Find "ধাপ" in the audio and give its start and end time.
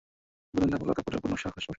0.71-0.81